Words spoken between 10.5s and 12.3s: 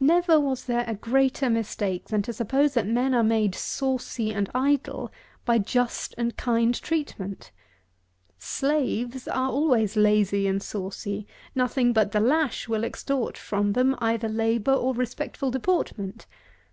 saucy; nothing but the